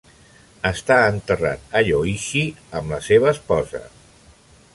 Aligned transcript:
Està 0.69 0.95
enterrat 1.09 1.77
a 1.81 1.83
Yoichi 1.89 2.43
amb 2.81 2.97
la 2.97 3.01
seva 3.11 3.31
esposa. 3.35 3.85